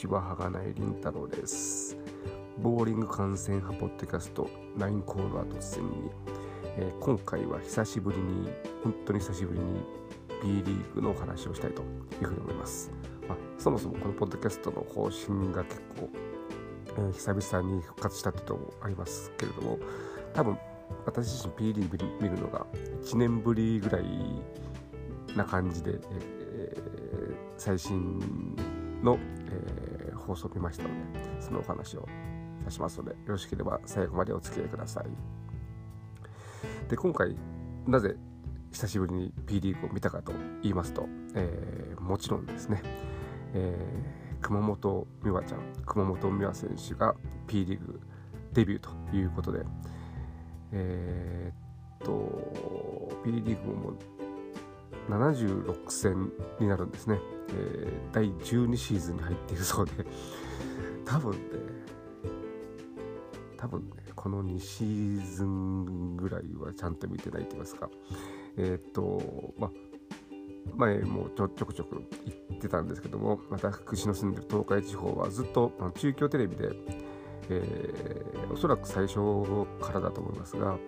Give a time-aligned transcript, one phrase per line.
[0.00, 1.94] ちは、はがないりんたろです。
[2.58, 4.48] ボーリング観戦派ポッドキャスト、
[4.78, 6.10] ナインコールは突然に、
[6.78, 8.48] えー、今回は久しぶりに、
[8.82, 9.82] 本当に久しぶりに
[10.42, 11.84] B リーグのお話をしたいとい
[12.22, 12.90] うふうに思います。
[13.28, 16.08] まあ、そもそもこのポッドキャストの更新が結構、
[16.96, 19.78] えー、久々に復活したっていうのもありますけれども、
[20.32, 20.56] 多分
[21.04, 22.64] 私自身 B リーグ見るのが
[23.04, 24.04] 1年ぶりぐらい
[25.36, 28.56] な感じで、えー、最新
[29.02, 29.89] の、えー、
[30.20, 30.94] 放送を見ましたので
[31.40, 32.08] そのお話を
[32.60, 35.04] いたしますのでよろしければ最後までお付き合いください。
[36.88, 37.36] で今回
[37.86, 38.16] なぜ
[38.72, 42.82] 久しぶりに P リーグを見たかと言いますと、えー、もちろんですね、
[43.54, 47.14] えー、熊本美和ちゃん熊本美和選手が
[47.46, 48.00] P リーグ
[48.52, 49.64] デビューということで
[50.72, 53.92] えー、っと P リーグも
[55.08, 59.92] 76戦になるんですね、えー、第12シーズンに入っているそうで。
[61.04, 61.38] 多分ね
[63.56, 67.90] 多分ねこの2シーズンぐらいはちゃんと見てないと言いますか。
[68.56, 69.70] えー、っとまあ
[70.76, 72.02] 前もちょちょくちょく
[72.48, 76.70] 言ってたんですけども私の住んでる東海地方はずっと中京テレビで、
[77.48, 79.16] えー、おそらく最初
[79.80, 80.78] からだと思いますが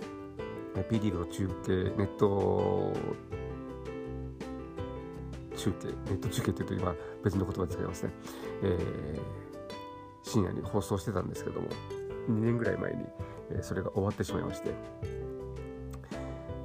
[0.89, 2.93] P リーグの中継ネット
[5.63, 8.13] 中継ネット中継というと今別の言葉で使いますね、
[8.63, 11.69] えー、深夜に放送してたんですけども
[12.29, 13.05] 2年ぐらい前に、
[13.51, 14.71] え、それが終わってしまいまして。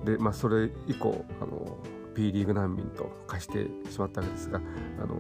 [0.06, 1.78] でまあそれ以降あの
[2.16, 4.62] P リーグ難民と化してしまったわけですが
[5.02, 5.16] あの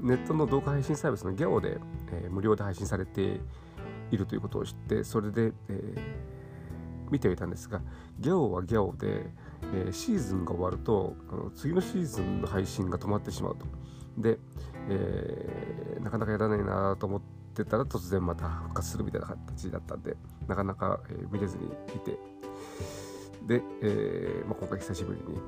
[0.00, 1.78] ネットの動画配信サービスの GAO で、
[2.12, 3.40] えー、無料で配信されて
[4.10, 6.00] いるということを知ってそれで、えー、
[7.10, 7.80] 見てはいたんですが
[8.20, 9.30] GAO は GAO で
[9.72, 13.66] えー、シーズンが終わるとあの次のシーズンの配信が止まってしまうと。
[14.18, 14.38] で、
[14.88, 17.20] えー、なかなかやらないなと思っ
[17.54, 20.16] てたら突然また復活するみたいな形だったんで
[20.46, 22.18] なかなか、えー、見れずにいて
[23.46, 25.38] で、えーまあ、今回久しぶりに、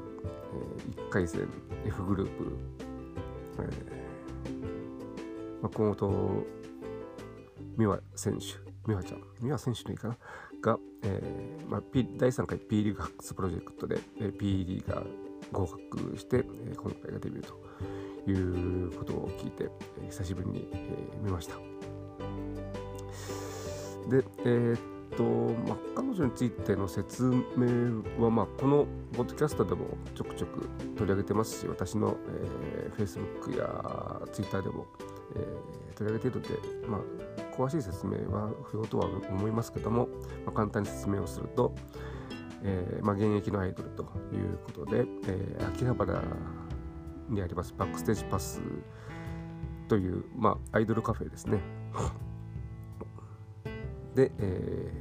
[0.99, 1.49] えー、1回戦
[1.87, 2.57] F グループ、
[3.61, 6.45] えーまあ、熊本
[7.79, 8.45] 美和選手
[8.87, 10.17] 美和ちゃん美和選手のいいかな？
[10.63, 15.07] が、えーまあ、P、第3回 P リーグ発掘プロジェクトで、えー、P リーガー
[15.53, 19.71] 合格して、えー、今回がデビューということを聞いて、
[20.01, 21.55] えー、久しぶりに、えー、見ました。
[24.11, 24.79] で、えー、っ
[25.17, 25.23] と、
[25.69, 27.25] まあ、彼女についての説
[27.57, 34.87] 明は、まあ、このポッドキャストでもちょくちょく取り上げてますし、私の、えー、Facebook や Twitter でも、
[35.37, 37.01] えー、取り上げているので、まあ、
[37.59, 40.07] 詳しい説明は不要とは思いますけども、
[40.47, 41.75] まあ、簡単に説明をすると、
[42.63, 46.23] えーまあ、現役のアイドルということで、えー、秋葉原
[47.29, 48.63] にありますバックステージパス
[49.89, 51.59] という、まあ、アイドルカフェですね。
[54.15, 54.93] で、え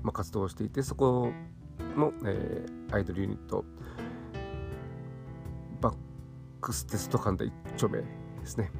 [0.00, 1.32] ーまあ、活動していてそこ
[1.96, 3.64] の、えー、アイドルユニット
[5.80, 5.96] バッ
[6.60, 8.06] クステスト館で一丁目で
[8.44, 8.70] すね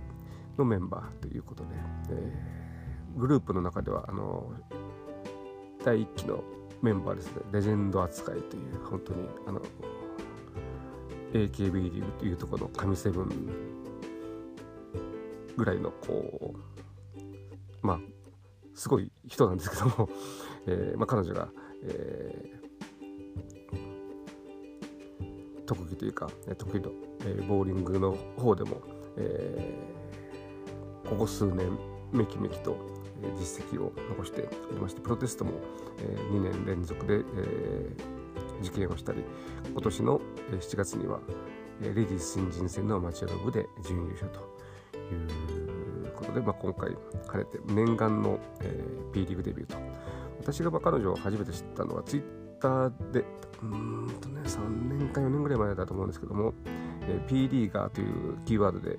[0.56, 1.70] のメンバーということで、
[2.10, 2.65] えー
[3.16, 4.52] グループの中ではあの
[5.84, 6.44] 第1期の
[6.82, 7.42] メンバーですね。
[7.52, 9.62] レジェンド扱いという本当にあの
[11.32, 13.28] AKB リーグというところの神セブン
[15.56, 18.00] ぐらいのこうまあ
[18.74, 20.08] すごい人なんですけども、
[20.66, 21.48] えーまあ、彼女が、
[21.84, 26.28] えー、特技というか
[26.58, 26.90] 得意の、
[27.20, 28.82] えー、ボーリングの方でも、
[29.16, 31.78] えー、ここ数年
[32.12, 32.95] めきめきと
[33.38, 35.52] 実績を残しておりましてプロテストも
[36.30, 37.24] 2年連続で
[38.62, 39.22] 受験をしたり
[39.72, 40.20] 今年の
[40.50, 41.20] 7月には
[41.80, 44.40] レディース新人戦のアマチュアの部で準優勝と
[44.98, 46.90] いうことで、まあ、今回
[47.30, 49.76] 兼ねて念願の、えー、P リーグデビューと。
[50.40, 52.22] 私が彼女を初めて知ったのはツイッ
[52.60, 53.24] ターで
[53.62, 56.54] うんとね3年か4年ぐらい前だと思うんですけども、
[57.26, 58.98] P リーガーというキーワードで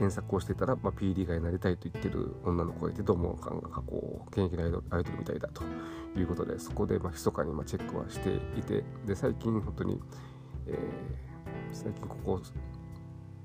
[0.00, 5.62] 検索をしてたら、まあ、P リーガーになりたいと言ってる女の子がいてどうもなんかこう現役のアイドアイドルみたいだと
[6.18, 10.00] いうことでそこでまあ密かにまあチェックはしていてで最近本当に、
[10.68, 10.76] えー、
[11.70, 12.40] 最近ここ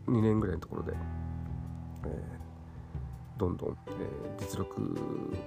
[0.08, 0.94] 2年ぐらいのところで、
[2.06, 4.80] えー、どんどん、えー、実力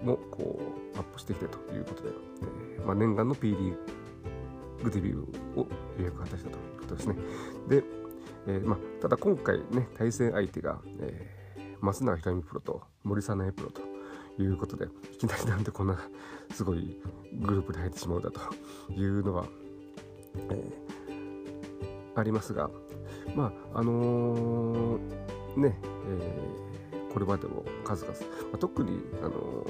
[0.05, 0.61] もこ
[0.95, 2.11] うアップしてきてということで、
[2.77, 3.77] えーまあ、念願の P リー
[4.85, 5.67] グデビューを
[5.99, 7.17] 予約果たしたということですね。
[7.67, 7.83] で、
[8.49, 13.83] えーま、ただ今回ね対戦相手が、えー、増永ひろみプロと森早苗プロと
[14.43, 15.99] いうことでいきなりなんでこんな
[16.55, 16.99] すごい
[17.35, 18.41] グループに入ってしまうんだと
[18.95, 19.45] いうのは、
[20.51, 22.71] えー、ありますが
[23.37, 25.79] まああのー、ね、
[26.09, 26.59] え
[27.13, 29.67] これまでも数々、まあ、特にあの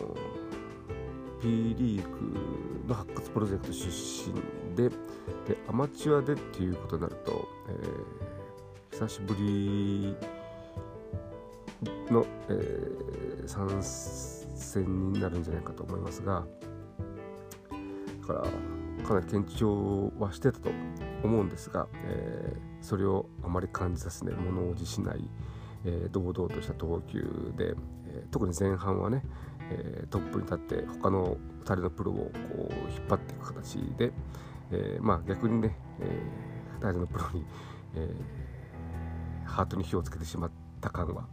[1.42, 4.88] P リーグの発掘プロジェクト出身で
[5.46, 8.37] でアマチュアでっていうことになると、えー、
[8.98, 10.16] 久しぶり
[12.10, 16.44] の、えー、参戦になるんじゃないかと思いますが
[18.22, 20.70] だからかなり緊張はしてたと
[21.22, 25.30] 思うんですが、えー、それをあまり感じさせない物おじしない、
[25.84, 27.74] えー、堂々とした投球で、
[28.08, 29.22] えー、特に前半はね、
[29.70, 34.12] えトップに立って他の2人のプロをこう引っ張っていく形で、
[34.72, 36.20] えまあ逆にね、え
[36.80, 37.44] 2人のプロに、
[37.94, 38.12] え
[39.48, 40.50] ハートに火をつけてしまっ
[40.80, 41.26] た感は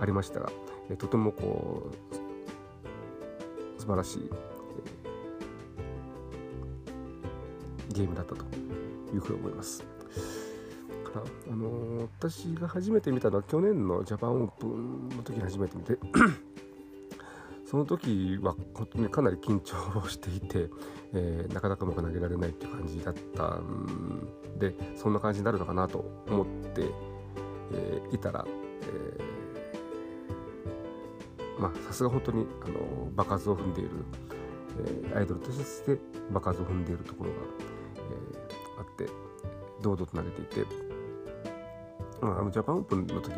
[0.00, 0.50] ありましたが、
[0.90, 4.30] えとてもこう素晴らしい、
[7.92, 8.44] ゲームだったと
[9.14, 9.84] いうふうに思います。
[11.14, 15.96] からあのー、私が初めて見たのは去年のジャパンオープンの時に初めて見て
[17.64, 20.68] その時は本当にかなり緊張をしていて、
[21.12, 24.28] えー、なかなかうまく投げられないっていう感じだったん
[24.58, 26.90] でそんな感じになるのかなと思って、
[27.72, 33.90] えー、いたら、えー、まあさすが本当にあの場数を踏んでいる、
[35.10, 35.98] えー、アイドルとして
[36.30, 37.36] 場数を踏んでいるところが、
[37.96, 39.06] えー、あって
[39.82, 40.66] 堂々と投げていて、
[42.20, 43.32] まあ、あのジャパンオープンの時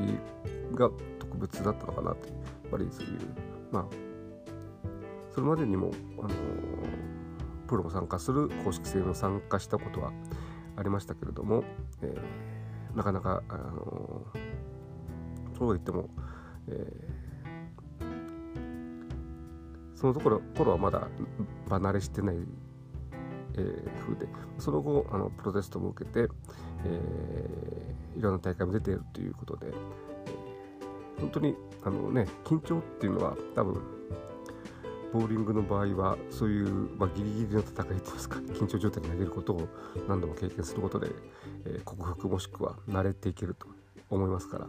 [0.75, 3.19] が特別だったのかなとやっぱりそういう
[3.70, 4.06] まあ
[5.37, 6.31] それまでにも、あの
[7.69, 10.11] プロも参加する公式戦を参加したことは
[10.76, 11.62] ありましたけれども、
[12.00, 12.19] えー、
[12.96, 14.26] なかなか、あの
[15.56, 16.08] そう言っても、
[16.69, 18.04] えー、
[19.94, 21.08] そのところ頃はまだ
[21.69, 22.37] 離れしてない
[23.58, 24.26] えー、風で
[24.58, 29.72] その後あのプロテストも受けて、えー、いろんな大会も出ているということで、
[31.19, 33.81] 本当にあの、ね、緊張っていうのは多分
[35.12, 39.69] ボーリングの場合はそういう、まあ、ギリギリの戦いといいますか緊張状態に投げることを
[40.08, 41.08] 何度も経験することで、
[41.64, 43.67] えー、克服もしくは慣れていけると
[44.11, 44.67] 思いますから、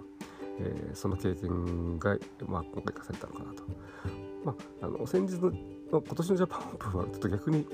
[0.59, 2.17] えー、その経験が、
[2.47, 3.63] まあ、今回生かされたのかなと。
[4.45, 5.51] まあ、あの先日の
[5.91, 7.65] 今年のジャパンオープンはちょっと逆に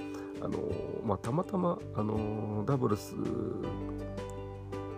[0.42, 0.58] あの
[1.06, 3.16] まあ、たまたまあのダブルス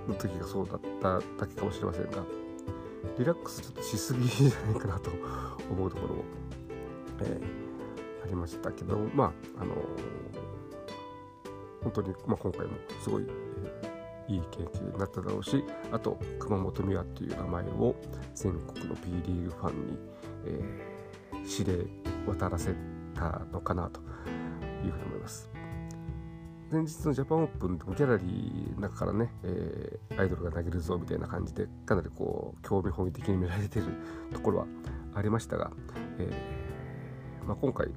[0.07, 2.23] の時がそうだっただけかもしれませんが
[3.19, 5.11] リラックスちょっとしすぎじゃないかなと
[5.69, 6.23] 思うところも、
[7.21, 9.75] えー、ありましたけどまああの
[11.83, 17.95] 本当に、まあ、今回もすごい、えー、いい経験になっただろうしあと熊本美和っていう名前を
[18.33, 19.97] 全国の P リーグファンに、
[20.45, 21.85] えー、知れ
[22.25, 22.73] 渡らせ
[23.13, 25.49] たのかなというふうに思います。
[26.71, 33.85] 前日のジャパンオープンでもギャラリーの中からね、えー、アイドルが投げるぞみたいな感じでかなりこう興味本位的に見られてる
[34.33, 34.65] ところは
[35.13, 35.71] ありましたが、
[36.17, 36.54] えー、
[37.45, 37.91] まあ、今回ち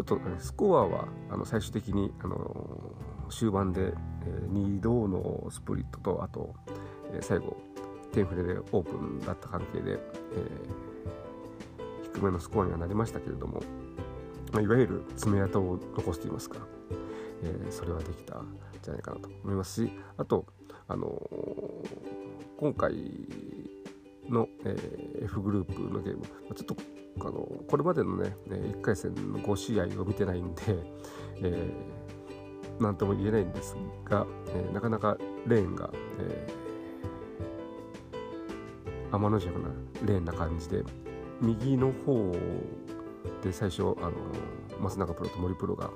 [0.00, 2.92] ょっと、ねスコアはあの最終的に、あの
[3.30, 6.54] 終盤で、えー、2度のスプリットとあと、
[7.12, 7.56] え最後
[8.12, 9.98] テンフレでオープンだった関係で、え
[12.14, 13.60] 低めのスコアにはなりましたけれども、
[14.52, 16.58] まあ、いわゆる爪痕を残すといいますか、
[17.42, 20.46] えー、それはできたんじゃないかなと思いますしあと、
[20.86, 22.94] あのー、今回
[24.28, 24.76] の、え、
[25.24, 26.24] F グループのゲーム
[26.54, 26.76] ちょっと
[27.20, 27.32] あの
[27.68, 30.62] これまでのね1回戦の5試合を見てないんで、
[31.42, 35.16] えー、なんとも言えないんですが、えー、なかなか
[35.46, 35.90] レーンが、
[36.20, 39.68] えー、天の弱な
[40.04, 40.82] レーンな感じで
[41.40, 42.32] 右の方
[43.42, 44.12] で最初あの
[44.90, 45.90] 増永プロと森プロが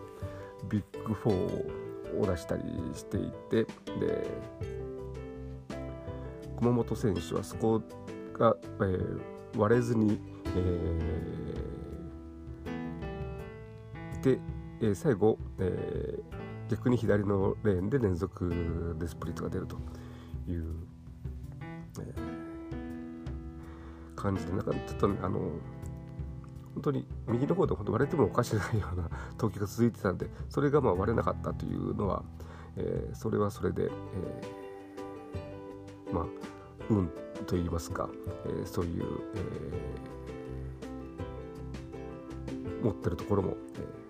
[0.69, 2.63] ビッグ4を出したり
[2.95, 3.65] していて
[4.01, 4.27] で
[6.59, 7.81] 熊本選手はそこ
[8.33, 9.21] が、えー、
[9.57, 10.21] 割れずに、
[10.57, 14.39] えー、で、
[14.81, 19.77] えー、最後、えー、逆に左のレーンで連続でスプリットが出ると
[20.51, 20.75] いう、
[22.01, 25.41] えー、感じでなんかちょっとあの
[26.75, 32.23] 本当に右の方で割れてもおかしくないような 投球が続いてたんでそれがまあ割れなかったというのは、
[32.77, 36.27] えー、それはそれで、えー、まあ
[36.89, 37.11] 運
[37.47, 38.09] といいますか、
[38.47, 40.18] えー、そういう、えー、
[42.83, 43.57] 持ってるところも、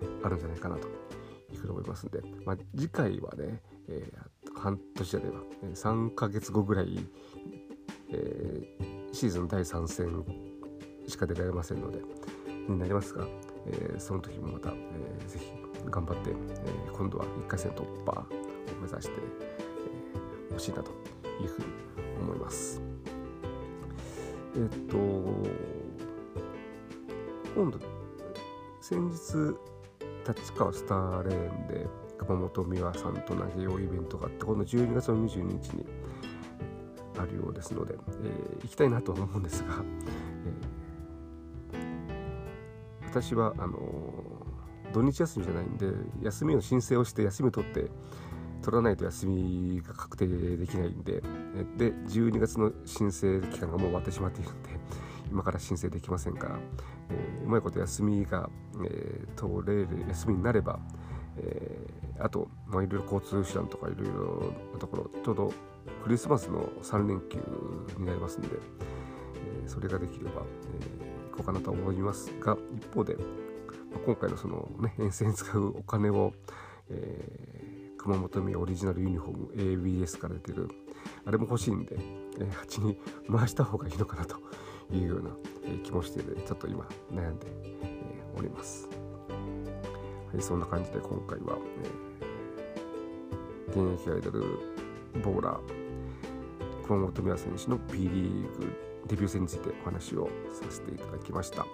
[0.03, 6.99] えー、あるんじゃないかなというふうに思いますんで、まあ、次回はね、えー、半年じゃねえば3ヶ月後ぐらい、
[8.11, 10.25] えー、シーズン第3戦
[11.07, 12.01] しか出られませんので、
[12.69, 13.27] になりますが、
[13.67, 15.53] えー、その時もまた、えー、ぜひ
[15.91, 18.27] 頑張って、えー、今度は1回戦突破を
[18.81, 19.23] 目指してほ、
[20.53, 20.91] えー、しいなと
[21.43, 21.67] いうふうに
[22.21, 22.83] 思います。
[24.57, 24.97] えっと
[27.55, 27.98] 今度
[28.89, 29.55] 先日
[30.27, 35.85] 立川スターレーンで熊本美和さんと投げようイベントがあって今度12月の22日に
[37.19, 39.75] あるようですので、えー、行きたいなとは思うんですが、
[41.75, 45.87] えー、私はあのー、土日休みじゃないんで
[46.23, 47.91] 休みの申請をして休みを取って
[48.63, 50.27] 取らないと休みが確定
[50.57, 51.21] できないんで
[51.77, 54.71] で12月の申請期間がもう終わってしまっているんで
[55.31, 56.59] 今から申請できませんから、
[57.11, 58.49] えー、うまいこと休みが、
[58.85, 60.79] えー、取れる休みになれば、
[61.37, 65.53] えー、あと、まあ、いろいろ交通手段とかいろいろなところちょうど
[66.03, 67.39] クリスマスの3連休
[67.99, 68.57] になりますので、
[69.63, 70.43] えー、それができれば、
[70.81, 72.33] えー、行こうかなと思います。
[72.41, 73.23] が一方で、ま
[73.97, 76.33] あ、今回のその、ね、遠征に使うお金を、
[76.91, 80.69] えー、熊本名オリジナルユニフォーム ABS から出てる
[81.25, 81.97] あれも欲しいんで、
[82.41, 82.99] えー、蜂に
[83.31, 84.37] 回した方がいいのかなと
[84.93, 85.31] いうような、
[85.65, 87.47] え、気もしてちょっと今悩んで、
[88.37, 88.89] おります。
[90.33, 92.09] はい、そんな感じで今回は、え、
[93.71, 94.41] 現役アイドル
[95.23, 95.89] ボーラー
[96.87, 101.63] 熊本美和選手の P リーグデビュー戦についてお話をさせていただきました。
[101.63, 101.69] は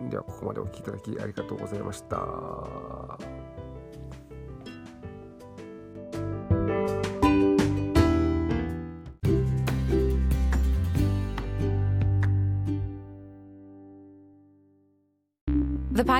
[0.00, 3.43] い、ではここまでお聴きいただきありがとうございました。